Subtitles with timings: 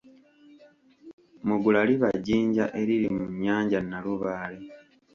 [1.47, 4.59] Mugula liba Jjinja eliri mu nnyanja Nnalubaale.